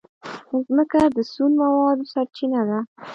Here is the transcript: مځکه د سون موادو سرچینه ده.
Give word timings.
مځکه 0.75 1.01
د 1.15 1.17
سون 1.33 1.51
موادو 1.61 2.09
سرچینه 2.13 2.61
ده. 2.69 2.79